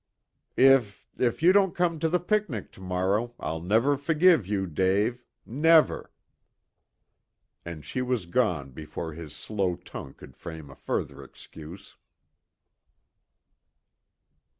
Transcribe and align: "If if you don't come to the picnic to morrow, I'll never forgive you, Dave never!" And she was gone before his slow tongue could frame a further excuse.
"If 0.57 1.07
if 1.19 1.43
you 1.43 1.53
don't 1.53 1.75
come 1.75 1.99
to 1.99 2.09
the 2.09 2.19
picnic 2.19 2.71
to 2.71 2.81
morrow, 2.81 3.35
I'll 3.39 3.61
never 3.61 3.97
forgive 3.97 4.47
you, 4.47 4.65
Dave 4.65 5.23
never!" 5.45 6.11
And 7.63 7.85
she 7.85 8.01
was 8.01 8.25
gone 8.25 8.71
before 8.71 9.13
his 9.13 9.35
slow 9.35 9.75
tongue 9.75 10.15
could 10.15 10.35
frame 10.35 10.71
a 10.71 10.75
further 10.75 11.23
excuse. 11.23 11.97